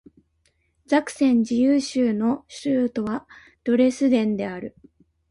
[0.87, 3.27] ザクセン自由州の州都は
[3.63, 4.75] ドレスデンである